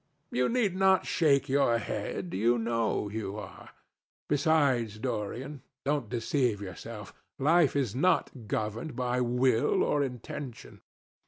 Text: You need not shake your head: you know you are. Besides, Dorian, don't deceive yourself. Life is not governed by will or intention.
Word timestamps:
You 0.31 0.49
need 0.49 0.75
not 0.75 1.05
shake 1.05 1.47
your 1.47 1.77
head: 1.77 2.33
you 2.33 2.57
know 2.57 3.07
you 3.07 3.37
are. 3.37 3.69
Besides, 4.27 4.97
Dorian, 4.97 5.61
don't 5.85 6.09
deceive 6.09 6.59
yourself. 6.59 7.13
Life 7.37 7.75
is 7.75 7.93
not 7.95 8.47
governed 8.47 8.95
by 8.95 9.21
will 9.21 9.83
or 9.83 10.01
intention. 10.03 10.81